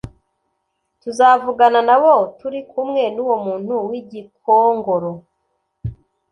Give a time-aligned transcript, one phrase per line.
[1.01, 5.11] “Tuzavugana nabo turi kumwe n’uwo muntu w’i Gikongoro